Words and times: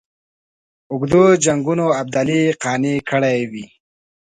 اوږدو 0.91 1.23
جنګونو 1.43 1.85
ابدالي 2.01 2.41
قانع 2.63 2.95
کړی 3.09 3.39
وي. 3.51 3.65